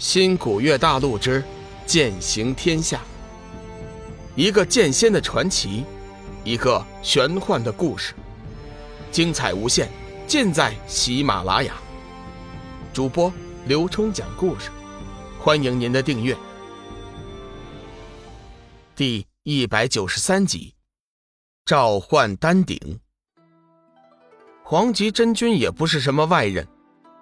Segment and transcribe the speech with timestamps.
[0.00, 1.44] 新古月大陆之
[1.84, 3.02] 剑行天下，
[4.34, 5.84] 一个剑仙的传奇，
[6.42, 8.14] 一个玄幻的故事，
[9.12, 9.90] 精彩无限，
[10.26, 11.74] 尽在喜马拉雅。
[12.94, 13.30] 主播
[13.66, 14.70] 刘冲讲故事，
[15.38, 16.34] 欢迎您的订阅。
[18.96, 20.72] 第一百九十三集，
[21.66, 22.98] 召唤丹顶。
[24.64, 26.66] 黄极真君也不是什么外人，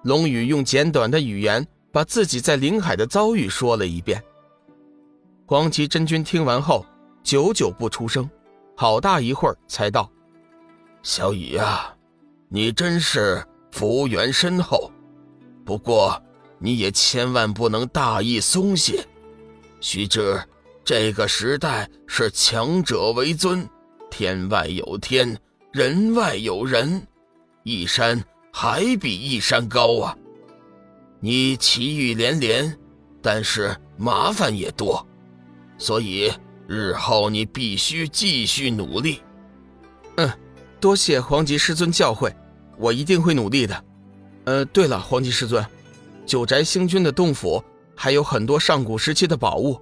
[0.04, 1.66] 龙宇用简短的语言。
[1.90, 4.22] 把自己在临海的遭遇说了一遍。
[5.46, 6.84] 黄极真君听完后，
[7.22, 8.28] 久久不出声，
[8.76, 10.10] 好大一会儿才道
[11.02, 11.94] ：“小雨啊，
[12.48, 14.90] 你真是福缘深厚，
[15.64, 16.22] 不过
[16.58, 19.02] 你也千万不能大意松懈。
[19.80, 20.38] 须知
[20.84, 23.66] 这个时代是强者为尊，
[24.10, 25.34] 天外有天，
[25.72, 27.06] 人外有人，
[27.62, 30.14] 一山还比一山高啊。”
[31.20, 32.78] 你奇遇连连，
[33.20, 35.04] 但是麻烦也多，
[35.76, 36.32] 所以
[36.66, 39.20] 日后你必须继续努力。
[40.16, 40.30] 嗯，
[40.78, 42.32] 多谢黄极师尊教诲，
[42.76, 43.84] 我一定会努力的。
[44.44, 45.64] 呃，对了，黄极师尊，
[46.24, 47.62] 九宅星君的洞府
[47.96, 49.80] 还有很多上古时期的宝物，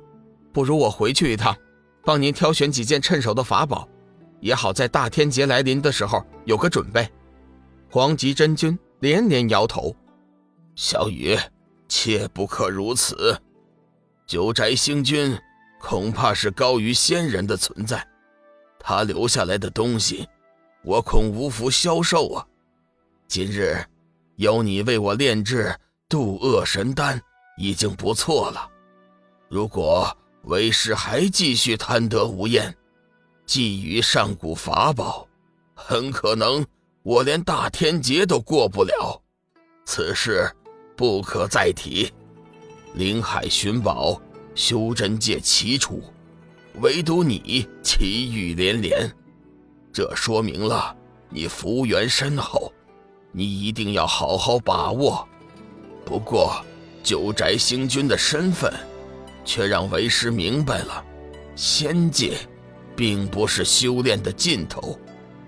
[0.53, 1.55] 不如我回去一趟，
[2.03, 3.87] 帮您挑选几件趁手的法宝，
[4.41, 7.06] 也好在大天劫来临的时候有个准备。
[7.91, 9.95] 黄极真君连连摇头。
[10.77, 11.38] 小雨，
[11.88, 13.41] 切不可如此。
[14.27, 15.36] 九宅星君
[15.80, 18.06] 恐怕是高于仙人的存在，
[18.78, 20.28] 他留下来的东西，
[20.84, 22.47] 我恐无福消受啊。
[23.27, 23.82] 今日
[24.34, 25.74] 有你为我炼制
[26.10, 27.19] 渡厄神丹，
[27.56, 28.69] 已经不错了。
[29.48, 32.77] 如果为师还继续贪得无厌，
[33.47, 35.27] 觊觎上古法宝，
[35.74, 36.62] 很可能
[37.02, 39.22] 我连大天劫都过不了。
[39.86, 40.54] 此事。
[40.97, 42.11] 不可再提，
[42.94, 44.19] 临海寻宝，
[44.55, 46.03] 修真界齐出，
[46.80, 49.11] 唯独你奇遇连连，
[49.93, 50.97] 这说明了
[51.28, 52.72] 你福缘深厚，
[53.31, 55.28] 你一定要好好把握。
[56.03, 56.65] 不过，
[57.03, 58.72] 九宅星君的身份，
[59.44, 61.04] 却让为师明白了，
[61.54, 62.38] 仙界，
[62.97, 64.98] 并不是修炼的尽头。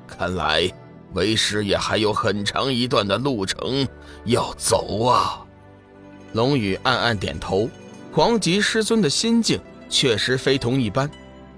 [0.07, 0.71] 看来。
[1.15, 3.87] 为师也还有很长一段的路程
[4.25, 5.45] 要走啊！
[6.33, 7.69] 龙宇暗暗点头。
[8.13, 11.09] 黄极师尊的心境确实非同一般。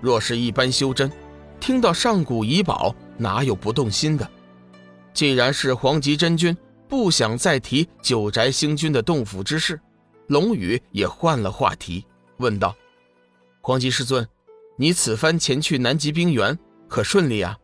[0.00, 1.10] 若是一般修真，
[1.58, 4.28] 听到上古遗宝，哪有不动心的？
[5.12, 6.56] 既然是黄极真君
[6.88, 9.80] 不想再提九宅星君的洞府之事，
[10.28, 12.04] 龙宇也换了话题，
[12.38, 12.74] 问道
[13.60, 14.26] ：“黄极师尊，
[14.76, 16.58] 你此番前去南极冰原，
[16.88, 17.56] 可顺利啊？”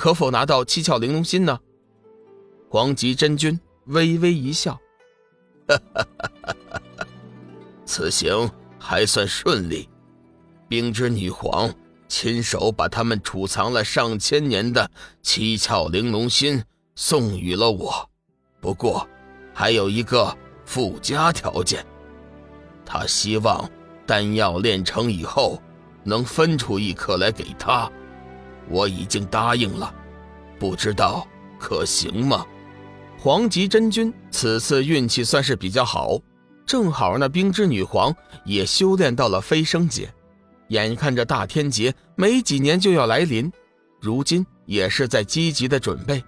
[0.00, 1.60] 可否拿到七窍玲珑心呢？
[2.70, 4.72] 黄极真君微微一笑，
[5.68, 6.54] 哈哈哈哈
[6.96, 7.06] 哈！
[7.84, 9.90] 此行还算顺利，
[10.66, 11.70] 冰之女皇
[12.08, 14.90] 亲手把他们储藏了上千年的
[15.20, 18.08] 七窍玲珑心送予了我。
[18.58, 19.06] 不过，
[19.52, 20.34] 还有一个
[20.64, 21.84] 附加条件，
[22.86, 23.70] 他希望
[24.06, 25.60] 丹药炼成以后，
[26.04, 27.92] 能分出一颗来给他。
[28.70, 29.92] 我已经答应了，
[30.58, 31.26] 不知道
[31.58, 32.46] 可行吗？
[33.18, 36.18] 黄极真君此次运气算是比较好，
[36.64, 38.14] 正好那冰之女皇
[38.44, 40.08] 也修炼到了飞升阶，
[40.68, 43.52] 眼看着大天劫没几年就要来临，
[44.00, 46.24] 如今也是在积极的准备。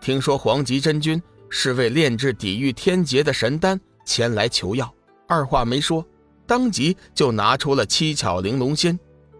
[0.00, 4.92] 听说黄极真君是为炼制抵御天劫的神丹前来求药，
[5.28, 6.04] 二话没说，
[6.46, 8.98] 当即就拿出了七巧玲珑仙，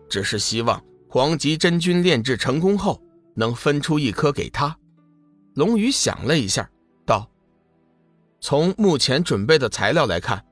[0.09, 0.81] 只是希望。
[1.11, 3.01] 黄极真君炼制成功后，
[3.35, 4.77] 能分出一颗给他。
[5.55, 6.69] 龙宇想了一下，
[7.07, 7.27] 道
[8.41, 10.45] ：“从目前准备的材料来看，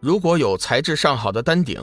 [0.00, 1.82] 如果有材质上好的丹鼎，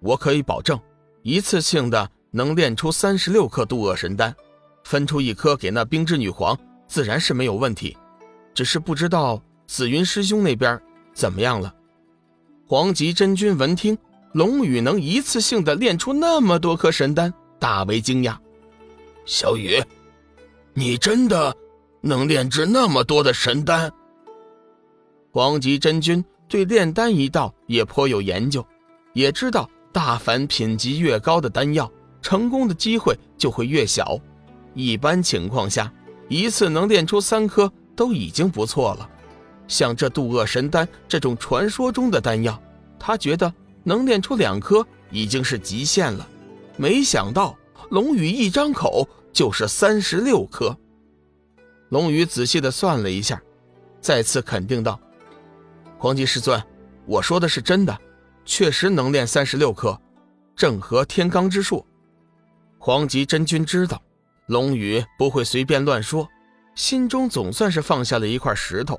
[0.00, 0.78] 我可以保证，
[1.22, 4.34] 一次性的能炼出三十六颗渡厄神丹，
[4.82, 6.58] 分出一颗给那冰之女皇，
[6.88, 7.96] 自然是没有问题。
[8.52, 10.78] 只是不知道紫云师兄那边
[11.14, 11.72] 怎么样了。”
[12.66, 13.96] 黄极真君闻听
[14.32, 17.32] 龙宇能一次性的炼出那么多颗神丹。
[17.60, 18.34] 大为惊讶，
[19.26, 19.80] 小雨，
[20.72, 21.54] 你真的
[22.00, 23.92] 能炼制那么多的神丹？
[25.30, 28.66] 黄极真君对炼丹一道也颇有研究，
[29.12, 31.88] 也知道大凡品级越高的丹药，
[32.22, 34.18] 成功的机会就会越小。
[34.72, 35.92] 一般情况下，
[36.28, 39.08] 一次能炼出三颗都已经不错了。
[39.68, 42.60] 像这渡厄神丹这种传说中的丹药，
[42.98, 43.52] 他觉得
[43.84, 46.26] 能炼出两颗已经是极限了。
[46.80, 47.54] 没想到
[47.90, 50.74] 龙宇一张口就是三十六颗。
[51.90, 53.38] 龙宇仔细的算了一下，
[54.00, 54.98] 再次肯定道
[56.00, 56.58] ：“黄极师尊，
[57.04, 57.94] 我说的是真的，
[58.46, 60.00] 确实能练三十六颗，
[60.56, 61.84] 正合天罡之术。
[62.78, 64.00] 黄极真君知道
[64.46, 66.26] 龙宇不会随便乱说，
[66.74, 68.98] 心中总算是放下了一块石头。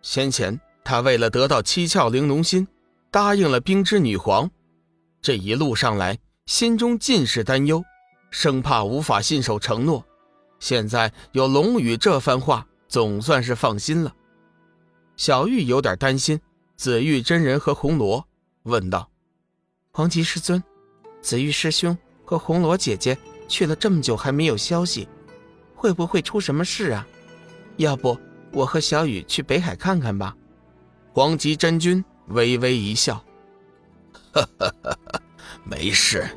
[0.00, 2.68] 先前他为了得到七窍玲珑心，
[3.10, 4.48] 答应了冰之女皇，
[5.20, 6.16] 这一路上来
[6.50, 7.80] 心中尽是担忧，
[8.32, 10.04] 生怕无法信守承诺。
[10.58, 14.12] 现在有龙宇这番话，总算是放心了。
[15.16, 16.40] 小玉有点担心
[16.74, 18.26] 紫玉真人和红罗，
[18.64, 19.08] 问道
[19.94, 20.60] ：“黄极师尊，
[21.22, 23.16] 紫玉师兄和红罗姐姐
[23.46, 25.08] 去了这么久还没有消息，
[25.76, 27.06] 会不会出什么事啊？
[27.76, 28.18] 要不
[28.52, 30.36] 我和小雨去北海看看吧。”
[31.14, 33.24] 黄极真君微微一笑
[34.34, 35.22] ：“哈哈哈哈
[35.64, 36.28] 没事。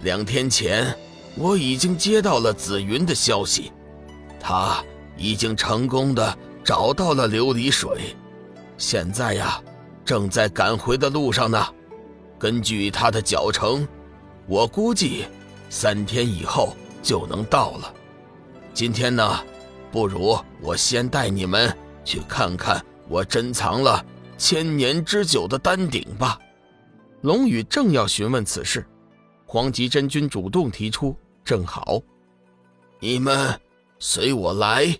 [0.00, 0.96] 两天前
[1.36, 3.72] 我已经接到了紫云的消息，
[4.40, 4.82] 他
[5.16, 8.16] 已经成功的找到了琉璃水。”
[8.78, 9.60] 现在呀，
[10.04, 11.66] 正在赶回的路上呢。
[12.38, 13.86] 根据他的脚程，
[14.46, 15.26] 我估计
[15.68, 17.94] 三天以后就能到了。
[18.72, 19.38] 今天呢，
[19.92, 24.02] 不如我先带你们去看看我珍藏了
[24.38, 26.38] 千年之久的丹鼎吧。
[27.22, 28.86] 龙宇正要询问此事，
[29.46, 31.14] 黄极真君主动提出
[31.44, 32.00] ：“正好，
[32.98, 33.60] 你们
[33.98, 34.96] 随我来。”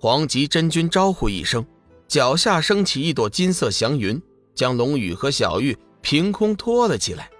[0.00, 1.64] 黄极真君招呼一声。
[2.08, 4.20] 脚下升起一朵金色祥云，
[4.54, 7.30] 将龙宇和小玉凭空托了起来，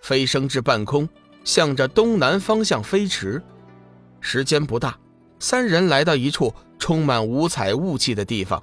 [0.00, 1.08] 飞升至半空，
[1.42, 3.42] 向着东南方向飞驰。
[4.20, 4.96] 时间不大，
[5.40, 8.62] 三人来到一处充满五彩雾气的地方。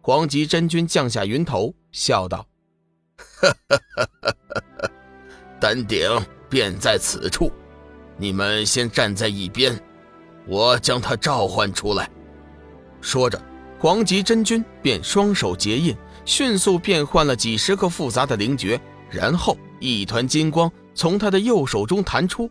[0.00, 2.49] 黄极真君降下云头，笑道：“哈哈哈哈哈！
[3.40, 4.06] 哈哈哈！
[4.22, 4.90] 哈
[5.60, 6.08] 丹鼎
[6.48, 7.52] 便在此处，
[8.16, 9.78] 你们先站在一边，
[10.46, 12.10] 我将它召唤出来。”
[13.00, 13.40] 说着。
[13.82, 15.96] 黄极真君便双手结印，
[16.26, 18.78] 迅速变换了几十个复杂的灵诀，
[19.08, 22.50] 然后一团金光从他的右手中弹出，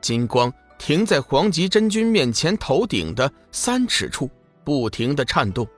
[0.00, 4.30] 金光停在黄极真君面前头顶的三尺处，
[4.64, 5.68] 不停的颤动，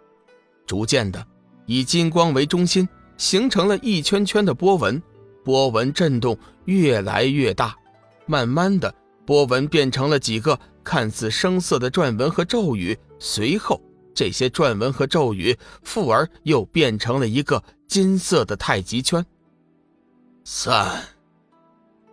[0.68, 1.26] 逐渐的
[1.66, 2.88] 以金光为中心，
[3.20, 5.00] 形成了一圈圈的波纹，
[5.44, 7.76] 波纹震动越来越大，
[8.24, 8.92] 慢慢的
[9.26, 13.78] 波纹变成了几个看似生涩的篆文和咒语，随后。
[14.14, 19.24] 这些篆文和咒语，复而又变成了一个金色的太极圈。
[20.42, 21.04] 散。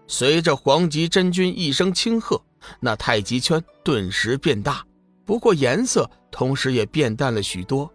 [0.07, 2.41] 随着黄极真君一声轻喝，
[2.81, 4.85] 那太极圈顿时变大，
[5.25, 7.89] 不过颜色同时也变淡了许多。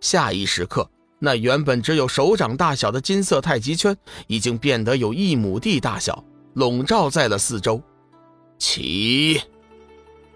[0.00, 0.88] 下一时刻，
[1.18, 6.24] 那原本只有手掌大小的金色太极圈，已经变得有一亩地大小，
[6.54, 7.82] 笼罩在了四周。
[8.58, 9.40] 起！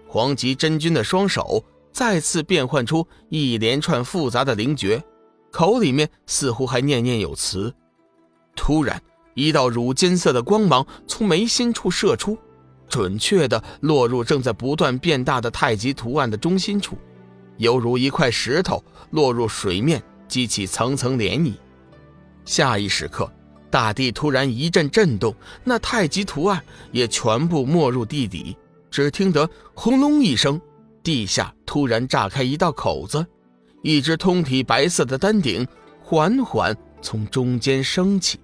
[0.07, 1.63] 黄极真君的双手。
[1.93, 4.99] 再次变换出一连串复杂的灵诀，
[5.51, 7.71] 口里面似乎还念念有词。
[8.55, 8.99] 突然，
[9.35, 12.35] 一道乳金色的光芒从眉心处射出，
[12.89, 16.97] 准确的落入正在不断变大的太极图案的中心处，
[17.57, 20.01] 犹如一块石头落入水面，
[20.33, 21.53] 激起层层涟漪。
[22.43, 23.31] 下一时刻，
[23.69, 25.31] 大地突然一阵震动，
[25.63, 26.59] 那太极图案
[26.91, 28.57] 也全部没入地底。
[28.89, 30.59] 只听得轰隆一声。
[31.03, 33.23] 地下突然炸开一道口子，
[33.83, 35.67] 一只通体白色的丹鼎
[36.01, 38.39] 缓缓从中间升起。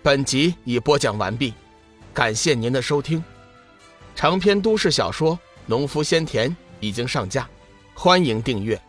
[0.00, 1.52] 本集已播讲完毕，
[2.14, 3.20] 感谢您的收听。
[4.14, 5.34] 长篇都市小说
[5.66, 7.48] 《农夫先田》已经上架，
[8.00, 8.80] 欢迎订阅。